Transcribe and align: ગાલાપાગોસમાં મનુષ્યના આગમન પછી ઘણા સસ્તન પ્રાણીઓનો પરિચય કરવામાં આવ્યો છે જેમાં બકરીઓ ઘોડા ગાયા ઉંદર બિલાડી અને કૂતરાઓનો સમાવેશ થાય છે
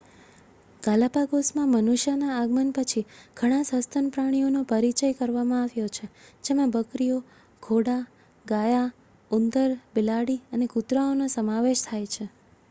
ગાલાપાગોસમાં 0.83 1.73
મનુષ્યના 1.73 2.37
આગમન 2.37 2.71
પછી 2.77 3.03
ઘણા 3.37 3.59
સસ્તન 3.69 4.07
પ્રાણીઓનો 4.15 4.63
પરિચય 4.71 5.11
કરવામાં 5.19 5.61
આવ્યો 5.61 5.91
છે 5.93 6.09
જેમાં 6.43 6.73
બકરીઓ 6.75 7.19
ઘોડા 7.63 8.01
ગાયા 8.45 8.91
ઉંદર 9.31 9.69
બિલાડી 9.93 10.41
અને 10.51 10.73
કૂતરાઓનો 10.73 11.31
સમાવેશ 11.31 11.87
થાય 11.87 12.13
છે 12.13 12.31